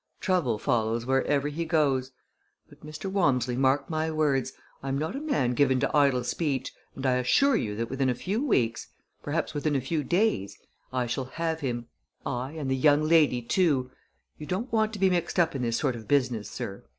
Trouble 0.19 0.57
follows 0.57 1.05
wherever 1.05 1.47
he 1.47 1.63
goes. 1.63 2.11
But, 2.67 2.83
Mr. 2.83 3.05
Walmsley, 3.07 3.55
mark 3.55 3.87
my 3.87 4.09
words! 4.09 4.51
I 4.81 4.87
am 4.87 4.97
not 4.97 5.15
a 5.15 5.19
man 5.21 5.53
given 5.53 5.79
to 5.79 5.95
idle 5.95 6.23
speech 6.23 6.73
and 6.95 7.05
I 7.05 7.17
assure 7.17 7.55
you 7.55 7.75
that 7.75 7.91
within 7.91 8.09
a 8.09 8.15
few 8.15 8.43
weeks 8.43 8.87
perhaps 9.21 9.53
within 9.53 9.75
a 9.75 9.79
few 9.79 10.03
days 10.03 10.57
I 10.91 11.05
shall 11.05 11.25
have 11.25 11.59
him; 11.59 11.85
aye, 12.25 12.55
and 12.57 12.67
the 12.71 12.75
young 12.75 13.03
lady, 13.03 13.43
too! 13.43 13.91
You 14.39 14.47
don't 14.47 14.71
want 14.73 14.91
to 14.93 14.97
be 14.99 15.11
mixed 15.11 15.37
up 15.37 15.53
in 15.55 15.61
this 15.61 15.77
sort 15.77 15.95
of 15.95 16.07
business, 16.07 16.49
sir. 16.49 16.83